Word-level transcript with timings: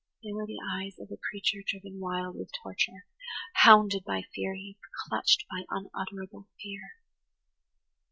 They 0.23 0.33
were 0.33 0.47
the 0.47 0.57
eyes 0.67 0.97
of 0.97 1.11
a 1.11 1.17
creature 1.29 1.59
driven 1.63 1.99
wild 1.99 2.35
with 2.35 2.49
torture, 2.63 3.05
hounded 3.57 4.03
by 4.03 4.23
furies, 4.33 4.77
clutched 5.05 5.45
by 5.47 5.63
unutterable 5.69 6.47
fear. 6.59 6.93